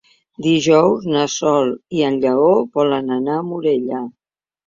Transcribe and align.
Dijous 0.43 1.03
na 1.15 1.25
Sol 1.33 1.69
i 1.99 2.01
en 2.07 2.17
Lleó 2.25 2.49
volen 2.79 3.15
anar 3.17 3.35
a 3.41 3.47
Morella. 3.53 4.01